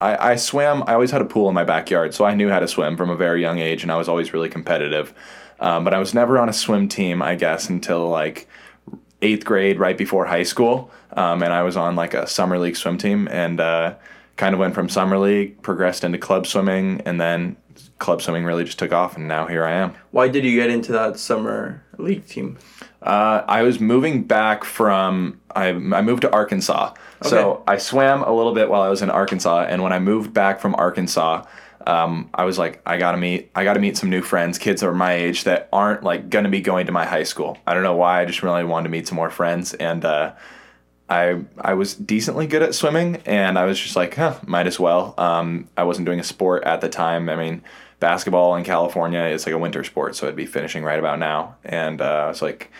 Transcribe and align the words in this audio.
I, 0.00 0.32
I 0.32 0.36
swam. 0.36 0.84
I 0.86 0.94
always 0.94 1.10
had 1.10 1.22
a 1.22 1.24
pool 1.24 1.48
in 1.48 1.54
my 1.54 1.64
backyard, 1.64 2.14
so 2.14 2.24
I 2.24 2.34
knew 2.34 2.48
how 2.48 2.60
to 2.60 2.68
swim 2.68 2.96
from 2.96 3.10
a 3.10 3.16
very 3.16 3.40
young 3.40 3.58
age, 3.58 3.82
and 3.82 3.90
I 3.90 3.96
was 3.96 4.08
always 4.08 4.32
really 4.32 4.48
competitive. 4.48 5.12
Um, 5.60 5.82
but 5.82 5.92
I 5.92 5.98
was 5.98 6.14
never 6.14 6.38
on 6.38 6.48
a 6.48 6.52
swim 6.52 6.88
team, 6.88 7.20
I 7.20 7.34
guess, 7.34 7.68
until 7.68 8.08
like 8.08 8.48
eighth 9.22 9.44
grade, 9.44 9.80
right 9.80 9.98
before 9.98 10.26
high 10.26 10.44
school. 10.44 10.90
Um, 11.12 11.42
and 11.42 11.52
I 11.52 11.62
was 11.62 11.76
on 11.76 11.96
like 11.96 12.14
a 12.14 12.28
summer 12.28 12.58
league 12.58 12.76
swim 12.76 12.96
team, 12.96 13.28
and 13.28 13.60
uh, 13.60 13.94
kind 14.36 14.54
of 14.54 14.60
went 14.60 14.74
from 14.74 14.88
summer 14.88 15.18
league, 15.18 15.60
progressed 15.62 16.04
into 16.04 16.18
club 16.18 16.46
swimming, 16.46 17.00
and 17.04 17.20
then 17.20 17.56
club 17.98 18.22
swimming 18.22 18.44
really 18.44 18.64
just 18.64 18.78
took 18.78 18.92
off, 18.92 19.16
and 19.16 19.28
now 19.28 19.46
here 19.46 19.64
I 19.64 19.72
am. 19.72 19.94
Why 20.10 20.28
did 20.28 20.44
you 20.44 20.54
get 20.54 20.70
into 20.70 20.92
that 20.92 21.18
summer 21.18 21.82
league 21.98 22.26
team? 22.26 22.58
Uh, 23.02 23.44
I 23.46 23.62
was 23.62 23.80
moving 23.80 24.24
back 24.24 24.64
from 24.64 25.40
I, 25.54 25.68
I 25.68 26.02
moved 26.02 26.22
to 26.22 26.32
Arkansas, 26.32 26.94
okay. 27.20 27.28
so 27.28 27.62
I 27.66 27.78
swam 27.78 28.22
a 28.22 28.32
little 28.32 28.54
bit 28.54 28.68
while 28.68 28.82
I 28.82 28.88
was 28.88 29.02
in 29.02 29.10
Arkansas, 29.10 29.66
and 29.68 29.82
when 29.82 29.92
I 29.92 29.98
moved 29.98 30.34
back 30.34 30.60
from 30.60 30.74
Arkansas, 30.74 31.44
um, 31.86 32.28
I 32.34 32.44
was 32.44 32.58
like, 32.58 32.82
I 32.84 32.98
gotta 32.98 33.16
meet, 33.16 33.50
I 33.54 33.64
gotta 33.64 33.80
meet 33.80 33.96
some 33.96 34.10
new 34.10 34.22
friends, 34.22 34.58
kids 34.58 34.80
that 34.80 34.88
are 34.88 34.94
my 34.94 35.12
age 35.12 35.44
that 35.44 35.68
aren't 35.72 36.02
like 36.02 36.28
gonna 36.28 36.48
be 36.48 36.60
going 36.60 36.86
to 36.86 36.92
my 36.92 37.06
high 37.06 37.22
school. 37.22 37.56
I 37.66 37.74
don't 37.74 37.82
know 37.82 37.96
why, 37.96 38.20
I 38.20 38.24
just 38.24 38.42
really 38.42 38.64
wanted 38.64 38.84
to 38.84 38.90
meet 38.90 39.08
some 39.08 39.16
more 39.16 39.30
friends, 39.30 39.74
and 39.74 40.04
uh, 40.04 40.34
I 41.08 41.42
I 41.58 41.74
was 41.74 41.94
decently 41.94 42.46
good 42.46 42.62
at 42.62 42.74
swimming, 42.74 43.22
and 43.24 43.58
I 43.58 43.64
was 43.64 43.78
just 43.80 43.96
like, 43.96 44.14
huh, 44.14 44.38
might 44.46 44.66
as 44.66 44.78
well. 44.78 45.14
Um, 45.18 45.68
I 45.76 45.84
wasn't 45.84 46.06
doing 46.06 46.20
a 46.20 46.24
sport 46.24 46.64
at 46.64 46.80
the 46.80 46.88
time. 46.88 47.28
I 47.28 47.36
mean, 47.36 47.62
basketball 48.00 48.56
in 48.56 48.64
California 48.64 49.22
is 49.22 49.46
like 49.46 49.54
a 49.54 49.58
winter 49.58 49.84
sport, 49.84 50.16
so 50.16 50.28
I'd 50.28 50.36
be 50.36 50.46
finishing 50.46 50.84
right 50.84 50.98
about 50.98 51.18
now. 51.18 51.56
And 51.64 52.00
uh, 52.00 52.24
I 52.24 52.28
was 52.28 52.42
like, 52.42 52.70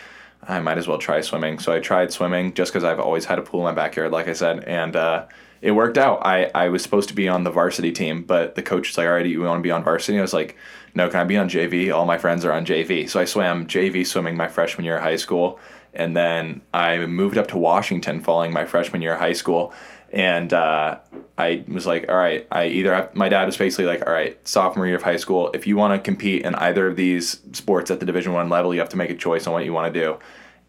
I 0.47 0.59
might 0.59 0.77
as 0.77 0.87
well 0.87 0.97
try 0.97 1.21
swimming. 1.21 1.59
So 1.59 1.73
I 1.73 1.79
tried 1.79 2.11
swimming 2.11 2.53
just 2.53 2.71
because 2.71 2.83
I've 2.83 2.99
always 2.99 3.25
had 3.25 3.39
a 3.39 3.41
pool 3.41 3.61
in 3.61 3.75
my 3.75 3.81
backyard, 3.81 4.11
like 4.11 4.27
I 4.27 4.33
said, 4.33 4.63
and 4.63 4.95
uh, 4.95 5.25
it 5.61 5.71
worked 5.71 5.97
out. 5.97 6.25
I, 6.25 6.49
I 6.55 6.69
was 6.69 6.81
supposed 6.81 7.09
to 7.09 7.15
be 7.15 7.27
on 7.27 7.43
the 7.43 7.51
varsity 7.51 7.91
team, 7.91 8.23
but 8.23 8.55
the 8.55 8.63
coach 8.63 8.89
was 8.89 8.97
like, 8.97 9.07
all 9.07 9.13
right, 9.13 9.25
you 9.25 9.41
want 9.41 9.59
to 9.59 9.63
be 9.63 9.71
on 9.71 9.83
varsity? 9.83 10.17
I 10.17 10.21
was 10.21 10.33
like, 10.33 10.55
no, 10.95 11.09
can 11.09 11.19
I 11.19 11.23
be 11.25 11.37
on 11.37 11.49
JV? 11.49 11.93
All 11.93 12.05
my 12.05 12.17
friends 12.17 12.45
are 12.45 12.53
on 12.53 12.65
JV. 12.65 13.09
So 13.09 13.19
I 13.19 13.25
swam 13.25 13.67
JV 13.67 14.05
swimming 14.07 14.37
my 14.37 14.47
freshman 14.47 14.85
year 14.85 14.97
of 14.97 15.03
high 15.03 15.17
school. 15.17 15.59
And 15.93 16.15
then 16.15 16.61
I 16.73 16.97
moved 17.05 17.37
up 17.37 17.47
to 17.47 17.57
Washington 17.57 18.21
following 18.21 18.53
my 18.53 18.65
freshman 18.65 19.01
year 19.01 19.13
of 19.13 19.19
high 19.19 19.33
school 19.33 19.73
and 20.11 20.53
uh, 20.53 20.99
I 21.37 21.63
was 21.67 21.85
like, 21.85 22.09
all 22.09 22.15
right, 22.15 22.47
I 22.51 22.67
either 22.67 22.93
have, 22.93 23.15
my 23.15 23.29
dad 23.29 23.45
was 23.45 23.57
basically 23.57 23.85
like, 23.85 24.05
all 24.07 24.13
right, 24.13 24.39
sophomore 24.47 24.87
year 24.87 24.95
of 24.95 25.03
high 25.03 25.17
school, 25.17 25.51
if 25.53 25.67
you 25.67 25.77
want 25.77 25.93
to 25.93 25.99
compete 25.99 26.43
in 26.43 26.55
either 26.55 26.87
of 26.87 26.95
these 26.95 27.39
sports 27.53 27.91
at 27.91 27.99
the 27.99 28.05
Division 28.05 28.33
One 28.33 28.49
level, 28.49 28.73
you 28.73 28.79
have 28.79 28.89
to 28.89 28.97
make 28.97 29.11
a 29.11 29.15
choice 29.15 29.45
on 29.45 29.53
what 29.53 29.65
you 29.65 29.73
want 29.73 29.93
to 29.93 29.99
do. 29.99 30.17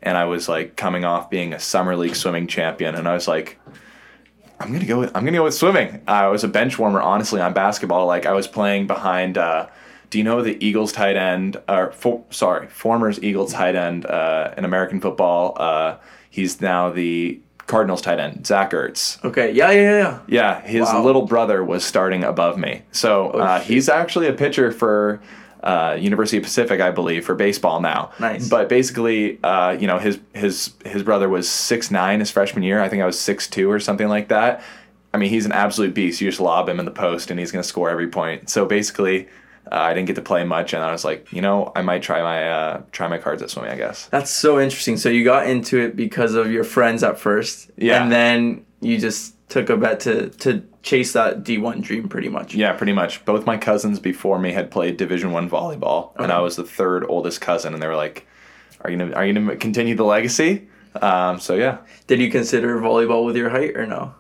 And 0.03 0.17
I 0.17 0.25
was 0.27 0.49
like 0.49 0.77
coming 0.77 1.05
off 1.05 1.31
being 1.31 1.53
a 1.53 1.59
summer 1.59 1.97
league 1.97 2.17
swimming 2.17 2.47
champion, 2.47 2.95
and 2.95 3.07
I 3.09 3.15
was 3.15 3.29
like, 3.29 3.59
I'm 4.59 4.73
gonna 4.73 4.87
go 4.87 4.99
with 5.01 5.15
I'm 5.15 5.25
gonna 5.25 5.39
go 5.39 5.45
with 5.45 5.55
swimming. 5.55 6.03
I 6.07 6.29
was 6.29 6.43
a 6.43 6.49
bench 6.49 6.79
warmer, 6.79 7.03
honestly, 7.03 7.41
on 7.41 7.53
basketball. 7.53 8.07
Like 8.07 8.25
I 8.25 8.33
was 8.33 8.47
playing 8.47 8.87
behind. 8.87 9.37
Uh, 9.37 9.69
do 10.11 10.19
you 10.19 10.25
know 10.25 10.43
the 10.43 10.63
Eagles 10.65 10.93
tight 10.93 11.17
end? 11.17 11.57
Or 11.69 11.93
for, 11.93 12.25
sorry, 12.31 12.67
former's 12.67 13.23
Eagles 13.23 13.53
tight 13.53 13.77
end 13.77 14.07
uh, 14.07 14.53
in 14.57 14.65
American 14.65 15.01
football. 15.01 15.55
Uh, 15.57 15.97
he's 16.29 16.61
now 16.61 16.91
the 16.91 17.41
Cardinals 17.67 18.03
tight 18.03 18.19
end, 18.19 18.45
Zach 18.47 18.73
Ertz. 18.73 19.25
Okay, 19.25 19.53
yeah, 19.53 19.71
yeah, 19.71 19.99
yeah. 19.99 20.21
Yeah, 20.27 20.61
his 20.63 20.87
wow. 20.87 21.05
little 21.05 21.23
brother 21.23 21.65
was 21.65 21.85
starting 21.85 22.25
above 22.25 22.59
me. 22.59 22.83
So 22.91 23.31
oh, 23.33 23.39
uh, 23.39 23.61
he's 23.61 23.89
actually 23.89 24.27
a 24.27 24.33
pitcher 24.33 24.73
for 24.73 25.23
uh, 25.63 25.97
University 26.01 26.39
of 26.39 26.43
Pacific, 26.43 26.81
I 26.81 26.91
believe, 26.91 27.25
for 27.25 27.37
baseball 27.37 27.81
now. 27.81 28.11
Nice. 28.19 28.49
But 28.49 28.69
basically, 28.69 29.39
uh, 29.45 29.73
you 29.73 29.87
know, 29.87 29.99
his 29.99 30.19
his 30.35 30.75
his 30.85 31.05
brother 31.05 31.29
was 31.29 31.49
six 31.49 31.93
nine 31.93 32.19
his 32.19 32.31
freshman 32.31 32.65
year. 32.65 32.81
I 32.81 32.89
think 32.89 33.03
I 33.03 33.07
was 33.07 33.21
six 33.21 33.47
two 33.47 33.71
or 33.71 33.79
something 33.79 34.09
like 34.09 34.29
that. 34.29 34.63
I 35.13 35.19
mean, 35.19 35.31
he's 35.31 35.47
an 35.47 35.53
absolute 35.53 35.95
beast. 35.95 36.21
You 36.21 36.29
just 36.29 36.41
lob 36.41 36.69
him 36.69 36.81
in 36.81 36.87
the 36.87 36.91
post, 36.91 37.31
and 37.31 37.39
he's 37.39 37.53
going 37.53 37.63
to 37.63 37.69
score 37.69 37.91
every 37.91 38.09
point. 38.09 38.49
So 38.49 38.65
basically, 38.65 39.29
uh, 39.71 39.77
I 39.77 39.95
didn't 39.95 40.07
get 40.07 40.17
to 40.17 40.23
play 40.23 40.45
much, 40.45 40.73
and 40.75 40.83
I 40.83 40.91
was 40.93 41.05
like, 41.05 41.33
you 41.33 41.43
know, 41.43 41.73
I 41.77 41.83
might 41.83 42.03
try 42.03 42.23
my 42.23 42.51
uh, 42.51 42.83
try 42.93 43.09
my 43.09 43.19
cards 43.19 43.43
at 43.43 43.51
swimming. 43.51 43.71
I 43.73 43.77
guess 43.77 44.07
that's 44.07 44.31
so 44.31 44.61
interesting. 44.61 44.97
So 44.97 45.09
you 45.09 45.25
got 45.25 45.47
into 45.47 45.79
it 45.79 45.97
because 45.97 46.35
of 46.35 46.51
your 46.51 46.65
friends 46.65 47.03
at 47.03 47.19
first, 47.19 47.71
yeah, 47.77 48.03
and 48.03 48.11
then 48.11 48.67
you 48.81 48.99
just 48.99 49.35
took 49.49 49.71
a 49.71 49.77
bet 49.77 50.01
to 50.01 50.31
to 50.31 50.65
chase 50.83 51.13
that 51.13 51.45
D 51.45 51.59
one 51.59 51.81
dream, 51.81 52.09
pretty 52.09 52.29
much. 52.29 52.55
Yeah, 52.55 52.73
pretty 52.73 52.93
much. 52.93 53.25
Both 53.25 53.47
my 53.47 53.57
cousins 53.57 53.99
before 53.99 54.39
me 54.39 54.53
had 54.53 54.71
played 54.71 54.97
Division 54.97 55.33
one 55.33 55.49
volleyball, 55.49 56.13
okay. 56.15 56.25
and 56.25 56.33
I 56.33 56.41
was 56.41 56.57
the 56.57 56.65
third 56.65 57.05
oldest 57.09 57.41
cousin, 57.41 57.75
and 57.75 57.83
they 57.83 57.87
were 57.87 57.97
like, 57.97 58.27
"Are 58.81 58.91
you 58.91 58.99
gonna 58.99 59.15
Are 59.15 59.25
you 59.25 59.35
gonna 59.35 59.57
continue 59.57 59.95
the 59.95 60.05
legacy?" 60.05 60.69
Um, 61.01 61.39
so 61.39 61.55
yeah. 61.55 61.79
Did 62.07 62.21
you 62.21 62.31
consider 62.31 62.79
volleyball 62.81 63.25
with 63.25 63.37
your 63.37 63.51
height 63.51 63.77
or 63.77 63.87
no? 63.87 64.15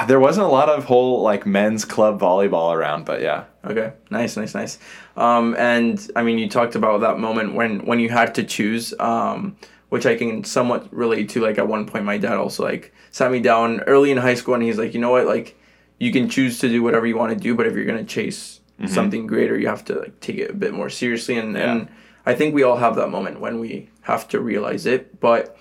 There 0.06 0.20
wasn't 0.20 0.46
a 0.46 0.50
lot 0.50 0.68
of 0.68 0.84
whole 0.84 1.22
like 1.22 1.46
men's 1.46 1.84
club 1.84 2.20
volleyball 2.20 2.74
around, 2.74 3.04
but 3.04 3.20
yeah. 3.20 3.44
Okay, 3.64 3.92
nice, 4.10 4.36
nice, 4.36 4.54
nice. 4.54 4.78
Um, 5.16 5.56
and 5.58 6.10
I 6.16 6.22
mean, 6.22 6.38
you 6.38 6.48
talked 6.48 6.74
about 6.74 7.00
that 7.00 7.18
moment 7.18 7.54
when 7.54 7.86
when 7.86 7.98
you 8.00 8.10
had 8.10 8.34
to 8.34 8.44
choose, 8.44 8.92
um, 8.98 9.56
which 9.88 10.06
I 10.06 10.16
can 10.16 10.44
somewhat 10.44 10.92
relate 10.92 11.30
to. 11.30 11.40
Like 11.40 11.58
at 11.58 11.66
one 11.66 11.86
point, 11.86 12.04
my 12.04 12.18
dad 12.18 12.34
also 12.34 12.62
like 12.62 12.92
sat 13.10 13.30
me 13.30 13.40
down 13.40 13.80
early 13.80 14.10
in 14.10 14.18
high 14.18 14.34
school, 14.34 14.54
and 14.54 14.62
he's 14.62 14.78
like, 14.78 14.94
you 14.94 15.00
know 15.00 15.10
what, 15.10 15.26
like 15.26 15.58
you 15.98 16.12
can 16.12 16.28
choose 16.28 16.58
to 16.58 16.68
do 16.68 16.82
whatever 16.82 17.06
you 17.06 17.16
want 17.16 17.32
to 17.32 17.38
do, 17.38 17.54
but 17.54 17.66
if 17.66 17.74
you're 17.74 17.86
gonna 17.86 18.04
chase 18.04 18.60
mm-hmm. 18.78 18.92
something 18.92 19.26
greater, 19.26 19.58
you 19.58 19.68
have 19.68 19.84
to 19.86 19.94
like 19.94 20.20
take 20.20 20.36
it 20.36 20.50
a 20.50 20.54
bit 20.54 20.74
more 20.74 20.90
seriously. 20.90 21.38
And 21.38 21.54
yeah. 21.54 21.72
and 21.72 21.88
I 22.26 22.34
think 22.34 22.54
we 22.54 22.62
all 22.62 22.76
have 22.76 22.96
that 22.96 23.08
moment 23.08 23.40
when 23.40 23.60
we 23.60 23.88
have 24.02 24.28
to 24.28 24.40
realize 24.40 24.84
it. 24.84 25.20
But 25.20 25.56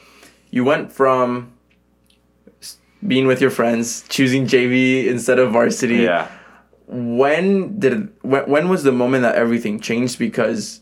you 0.51 0.66
went 0.66 0.91
from 0.91 1.53
being 3.08 3.28
with 3.28 3.41
your 3.41 3.50
friends, 3.50 4.03
choosing 4.09 4.46
JV 4.46 5.08
instead 5.08 5.40
of 5.40 5.52
varsity. 5.52 5.97
Yeah. 5.97 6.30
When 6.88 7.80
did 7.80 8.12
when, 8.22 8.50
when 8.50 8.69
was 8.69 8.84
the 8.84 8.91
moment 8.91 9.24
that 9.24 9.36
everything 9.36 9.80
changed? 9.80 10.19
Because 10.19 10.81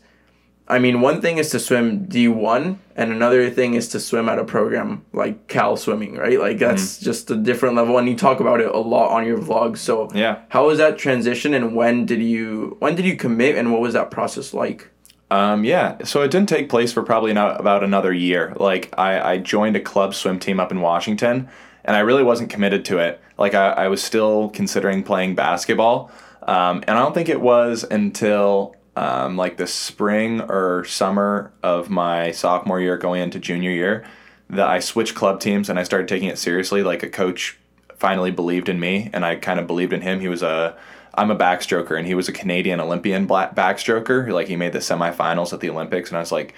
I 0.68 0.78
mean, 0.78 1.00
one 1.00 1.20
thing 1.20 1.38
is 1.38 1.50
to 1.50 1.58
swim 1.58 2.06
D1, 2.06 2.78
and 2.96 3.12
another 3.12 3.50
thing 3.50 3.74
is 3.74 3.88
to 3.88 4.00
swim 4.00 4.28
at 4.28 4.38
a 4.38 4.44
program 4.44 5.04
like 5.12 5.48
Cal 5.48 5.76
Swimming, 5.76 6.16
right? 6.16 6.38
Like, 6.38 6.58
that's 6.58 6.96
mm-hmm. 6.96 7.04
just 7.04 7.30
a 7.30 7.36
different 7.36 7.74
level, 7.74 7.98
and 7.98 8.08
you 8.08 8.16
talk 8.16 8.40
about 8.40 8.60
it 8.60 8.68
a 8.68 8.78
lot 8.78 9.10
on 9.10 9.26
your 9.26 9.38
vlog. 9.38 9.76
So, 9.76 10.08
yeah. 10.14 10.40
How 10.48 10.66
was 10.68 10.78
that 10.78 10.98
transition, 10.98 11.52
and 11.52 11.74
when 11.74 12.06
did 12.06 12.22
you 12.22 12.76
when 12.78 12.94
did 12.94 13.04
you 13.04 13.16
commit, 13.16 13.56
and 13.56 13.72
what 13.72 13.80
was 13.80 13.92
that 13.94 14.10
process 14.10 14.54
like? 14.54 14.88
Um, 15.30 15.64
yeah, 15.64 15.96
so 16.04 16.22
it 16.22 16.30
didn't 16.30 16.48
take 16.48 16.68
place 16.68 16.92
for 16.92 17.02
probably 17.02 17.32
not 17.32 17.58
about 17.58 17.82
another 17.82 18.12
year. 18.12 18.54
Like, 18.56 18.92
I, 18.98 19.32
I 19.32 19.38
joined 19.38 19.76
a 19.76 19.80
club 19.80 20.14
swim 20.14 20.38
team 20.38 20.60
up 20.60 20.70
in 20.70 20.80
Washington, 20.80 21.48
and 21.84 21.96
I 21.96 22.00
really 22.00 22.22
wasn't 22.22 22.50
committed 22.50 22.84
to 22.86 22.98
it. 22.98 23.20
Like 23.38 23.54
I, 23.54 23.70
I 23.70 23.88
was 23.88 24.02
still 24.02 24.50
considering 24.50 25.02
playing 25.02 25.34
basketball, 25.34 26.10
um, 26.42 26.82
and 26.86 26.96
I 26.96 27.00
don't 27.00 27.14
think 27.14 27.28
it 27.28 27.40
was 27.40 27.84
until 27.84 28.76
um, 28.96 29.36
like 29.36 29.56
the 29.56 29.66
spring 29.66 30.40
or 30.42 30.84
summer 30.84 31.52
of 31.62 31.90
my 31.90 32.30
sophomore 32.30 32.80
year, 32.80 32.96
going 32.96 33.22
into 33.22 33.38
junior 33.38 33.70
year, 33.70 34.04
that 34.50 34.68
I 34.68 34.80
switched 34.80 35.14
club 35.14 35.40
teams 35.40 35.70
and 35.70 35.78
I 35.78 35.82
started 35.82 36.08
taking 36.08 36.28
it 36.28 36.38
seriously. 36.38 36.82
Like 36.82 37.02
a 37.02 37.08
coach 37.08 37.58
finally 37.96 38.30
believed 38.30 38.68
in 38.68 38.80
me, 38.80 39.10
and 39.12 39.24
I 39.24 39.36
kind 39.36 39.60
of 39.60 39.66
believed 39.66 39.92
in 39.92 40.02
him. 40.02 40.20
He 40.20 40.28
was 40.28 40.42
a 40.42 40.76
I'm 41.14 41.30
a 41.30 41.36
backstroker, 41.36 41.96
and 41.96 42.06
he 42.06 42.14
was 42.14 42.28
a 42.28 42.32
Canadian 42.32 42.80
Olympian 42.80 43.26
backstroker. 43.26 44.30
Like 44.32 44.48
he 44.48 44.56
made 44.56 44.72
the 44.72 44.78
semifinals 44.80 45.52
at 45.52 45.60
the 45.60 45.70
Olympics, 45.70 46.10
and 46.10 46.16
I 46.16 46.20
was 46.20 46.32
like, 46.32 46.54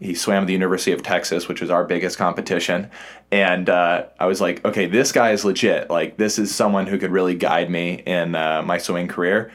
he 0.00 0.14
swam 0.14 0.46
the 0.46 0.52
University 0.52 0.92
of 0.92 1.02
Texas, 1.02 1.48
which 1.48 1.60
was 1.60 1.70
our 1.70 1.84
biggest 1.84 2.18
competition. 2.18 2.90
And 3.30 3.68
uh, 3.68 4.06
I 4.18 4.26
was 4.26 4.40
like, 4.40 4.64
okay, 4.64 4.86
this 4.86 5.12
guy 5.12 5.32
is 5.32 5.44
legit. 5.44 5.90
Like, 5.90 6.16
this 6.16 6.38
is 6.38 6.54
someone 6.54 6.86
who 6.86 6.98
could 6.98 7.10
really 7.10 7.34
guide 7.34 7.70
me 7.70 8.02
in 8.06 8.34
uh, 8.34 8.62
my 8.62 8.78
swimming 8.78 9.08
career. 9.08 9.50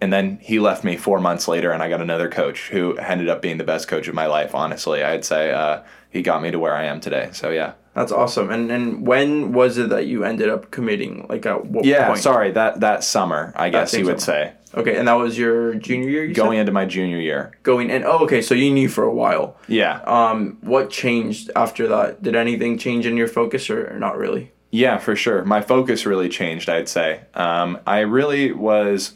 And 0.00 0.12
then 0.12 0.38
he 0.40 0.60
left 0.60 0.84
me 0.84 0.96
four 0.96 1.18
months 1.18 1.48
later, 1.48 1.72
and 1.72 1.82
I 1.82 1.88
got 1.88 2.00
another 2.00 2.28
coach 2.28 2.68
who 2.68 2.96
ended 2.98 3.28
up 3.28 3.42
being 3.42 3.58
the 3.58 3.64
best 3.64 3.88
coach 3.88 4.06
of 4.06 4.14
my 4.14 4.26
life, 4.26 4.54
honestly. 4.54 5.02
I'd 5.02 5.24
say 5.24 5.50
uh, 5.50 5.82
he 6.10 6.22
got 6.22 6.40
me 6.40 6.52
to 6.52 6.58
where 6.58 6.76
I 6.76 6.84
am 6.84 7.00
today. 7.00 7.30
So, 7.32 7.50
yeah. 7.50 7.72
That's 7.98 8.12
awesome. 8.12 8.48
And 8.50 8.70
and 8.70 9.04
when 9.04 9.52
was 9.52 9.76
it 9.76 9.88
that 9.88 10.06
you 10.06 10.22
ended 10.22 10.48
up 10.48 10.70
committing? 10.70 11.26
Like 11.28 11.44
at 11.46 11.66
what 11.66 11.84
yeah, 11.84 12.06
point? 12.06 12.20
sorry 12.20 12.52
that 12.52 12.78
that 12.78 13.02
summer, 13.02 13.52
I 13.56 13.70
guess 13.70 13.92
you 13.92 14.04
would 14.04 14.20
summer. 14.20 14.52
say. 14.52 14.52
Okay, 14.72 14.96
and 14.96 15.08
that 15.08 15.14
was 15.14 15.36
your 15.36 15.74
junior 15.74 16.08
year. 16.08 16.24
You 16.24 16.32
Going 16.32 16.58
said? 16.58 16.60
into 16.60 16.72
my 16.72 16.84
junior 16.84 17.18
year. 17.18 17.58
Going 17.64 17.90
in. 17.90 18.04
Oh, 18.04 18.18
okay. 18.20 18.40
So 18.40 18.54
you 18.54 18.70
knew 18.70 18.88
for 18.88 19.02
a 19.02 19.12
while. 19.12 19.56
Yeah. 19.66 20.00
Um, 20.02 20.58
what 20.60 20.90
changed 20.90 21.50
after 21.56 21.88
that? 21.88 22.22
Did 22.22 22.36
anything 22.36 22.78
change 22.78 23.04
in 23.04 23.16
your 23.16 23.26
focus, 23.26 23.68
or, 23.68 23.92
or 23.92 23.98
not 23.98 24.16
really? 24.16 24.52
Yeah, 24.70 24.98
for 24.98 25.16
sure. 25.16 25.44
My 25.44 25.60
focus 25.60 26.06
really 26.06 26.28
changed. 26.28 26.68
I'd 26.68 26.88
say. 26.88 27.22
Um, 27.34 27.80
I 27.84 28.00
really 28.00 28.52
was 28.52 29.14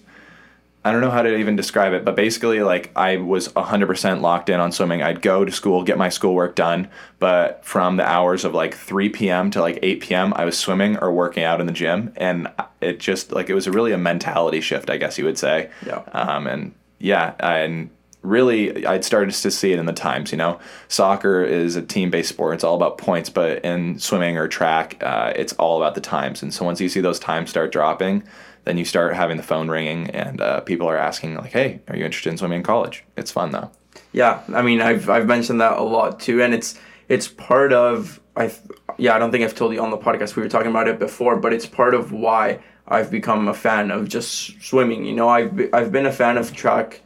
I 0.85 0.91
don't 0.91 1.01
know 1.01 1.11
how 1.11 1.23
to 1.23 1.37
even 1.37 1.55
describe 1.55 1.93
it, 1.93 2.05
but 2.05 2.17
basically, 2.17 2.61
like, 2.61 2.91
I 2.97 3.19
was 3.19 3.49
100% 3.49 4.21
locked 4.21 4.49
in 4.49 4.59
on 4.59 4.73
swimming. 4.73 5.01
I'd 5.01 5.23
go 5.23 5.45
to 5.45 5.53
school, 5.53 5.85
get 5.85 5.97
my 5.97 6.09
schoolwork 6.09 6.57
done, 6.57 6.89
but 7.21 7.65
from 7.65 7.99
the 7.99 8.05
hours 8.05 8.45
of 8.45 8.53
like 8.53 8.75
3 8.75 9.09
p.m. 9.11 9.51
to 9.53 9.61
like 9.61 9.79
8 9.81 10.01
p.m., 10.01 10.33
I 10.35 10.45
was 10.45 10.59
swimming 10.59 10.99
or 10.99 11.13
working 11.13 11.45
out 11.45 11.61
in 11.61 11.67
the 11.67 11.73
gym. 11.73 12.13
And 12.17 12.49
it 12.81 12.99
just, 12.99 13.31
like, 13.31 13.49
it 13.49 13.55
was 13.55 13.69
really 13.69 13.93
a 13.93 13.99
mentality 13.99 14.61
shift, 14.61 14.91
I 14.91 14.97
guess 14.97 15.19
you 15.19 15.25
would 15.25 15.39
say. 15.39 15.71
Yeah. 15.87 16.03
Um, 16.13 16.49
and 16.49 16.75
yeah, 16.99 17.35
and 17.39 17.89
really, 18.23 18.85
I'd 18.85 19.05
started 19.05 19.33
to 19.33 19.51
see 19.53 19.73
it 19.73 19.79
in 19.79 19.87
the 19.87 19.93
times, 19.93 20.33
you 20.33 20.39
know? 20.39 20.59
Soccer 20.89 21.45
is 21.45 21.77
a 21.77 21.83
team 21.83 22.11
based 22.11 22.31
sport, 22.31 22.55
it's 22.55 22.65
all 22.65 22.75
about 22.75 22.99
points, 22.99 23.31
but 23.31 23.65
in 23.65 24.01
swimming 24.01 24.37
or 24.37 24.49
track, 24.49 25.01
uh, 25.01 25.33
it's 25.37 25.53
all 25.55 25.77
about 25.77 25.95
the 25.95 26.01
times. 26.01 26.43
And 26.43 26.53
so 26.53 26.65
once 26.65 26.81
you 26.81 26.89
see 26.89 27.01
those 27.01 27.21
times 27.21 27.51
start 27.51 27.71
dropping, 27.71 28.25
then 28.65 28.79
you 28.79 28.85
start 28.85 29.15
having 29.15 29.37
the 29.37 29.43
phone 29.43 29.69
ringing 29.69 30.11
and 30.11 30.41
uh, 30.41 30.61
people 30.61 30.89
are 30.89 30.97
asking 30.97 31.35
like, 31.37 31.53
"Hey, 31.53 31.81
are 31.89 31.97
you 31.97 32.05
interested 32.05 32.31
in 32.31 32.39
swimming 32.39 32.59
in 32.59 32.63
college?" 32.63 33.05
It's 33.17 33.31
fun 33.31 33.51
though. 33.51 33.71
Yeah, 34.13 34.43
I 34.55 34.63
mean, 34.63 34.81
I've 34.81 35.09
I've 35.09 35.27
mentioned 35.27 35.61
that 35.61 35.79
a 35.79 35.83
lot 35.83 36.21
too, 36.21 36.43
and 36.43 36.55
it's 36.55 36.79
it's 37.09 37.29
part 37.29 37.73
of 37.73 38.21
I 38.37 38.53
yeah 38.99 39.15
I 39.15 39.19
don't 39.19 39.31
think 39.31 39.45
I've 39.45 39.55
told 39.55 39.73
you 39.73 39.83
on 39.83 39.91
the 39.91 39.99
podcast 39.99 40.37
we 40.37 40.43
were 40.43 40.49
talking 40.49 40.71
about 40.71 40.89
it 40.89 40.99
before, 40.99 41.37
but 41.37 41.53
it's 41.53 41.67
part 41.67 41.95
of 41.95 42.13
why 42.13 42.61
I've 42.87 43.11
become 43.11 43.49
a 43.49 43.55
fan 43.55 43.91
of 43.91 44.09
just 44.09 44.61
swimming. 44.63 45.05
You 45.05 45.15
know, 45.15 45.29
I've 45.29 45.71
I've 45.73 45.93
been 45.93 46.07
a 46.07 46.13
fan 46.13 46.39
of 46.39 46.53
track 46.55 47.03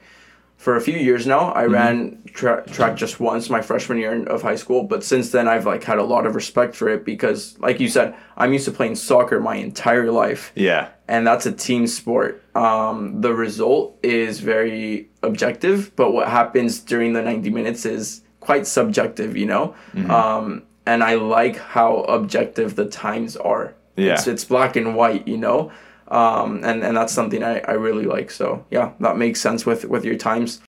for 0.57 0.77
a 0.77 0.81
few 0.81 0.97
years 0.97 1.27
now. 1.27 1.53
I 1.55 1.65
mm-hmm. 1.65 1.73
ran 1.73 2.23
tra- 2.27 2.65
track 2.69 2.97
just 2.97 3.21
once 3.21 3.51
my 3.51 3.61
freshman 3.61 3.99
year 3.99 4.25
of 4.25 4.43
high 4.43 4.57
school, 4.57 4.83
but 4.83 5.05
since 5.05 5.31
then 5.31 5.49
I've 5.49 5.67
like 5.67 5.85
had 5.85 5.99
a 5.99 6.03
lot 6.03 6.27
of 6.27 6.35
respect 6.35 6.75
for 6.75 6.89
it 6.89 7.05
because, 7.05 7.59
like 7.59 7.79
you 7.79 7.89
said, 7.89 8.15
I'm 8.37 8.53
used 8.53 8.65
to 8.65 8.73
playing 8.73 8.97
soccer 8.97 9.39
my 9.41 9.57
entire 9.57 10.11
life. 10.11 10.53
Yeah, 10.55 10.89
and 11.09 11.27
that's 11.27 11.47
a 11.47 11.53
team 11.53 11.87
sport. 11.87 12.43
Um, 12.57 13.21
the 13.21 13.35
result 13.35 13.99
is 14.03 14.41
very 14.41 15.11
objective, 15.23 15.95
but 15.95 16.13
what 16.13 16.29
happens 16.29 16.81
during 16.81 17.13
the 17.13 17.23
90 17.23 17.51
minutes 17.51 17.85
is 17.85 18.23
quite 18.41 18.67
subjective. 18.67 19.37
You 19.37 19.47
know, 19.47 19.75
mm-hmm. 19.93 20.11
um, 20.11 20.63
and 20.87 21.05
I 21.05 21.15
like 21.15 21.57
how 21.57 21.99
objective 22.03 22.77
the 22.77 22.87
times 22.87 23.37
are. 23.37 23.75
Yeah, 23.97 24.15
it's, 24.15 24.27
it's 24.27 24.45
black 24.45 24.77
and 24.77 24.97
white. 24.97 25.29
You 25.29 25.37
know 25.37 25.71
um, 26.09 26.63
and 26.65 26.83
and 26.85 26.97
that's 26.97 27.13
something 27.13 27.43
I, 27.43 27.61
I 27.61 27.73
really 27.73 28.05
like. 28.05 28.31
So 28.31 28.65
yeah, 28.71 28.93
that 29.01 29.17
makes 29.17 29.41
sense 29.41 29.67
with 29.67 29.85
with 29.85 30.05
your 30.05 30.17
times. 30.17 30.61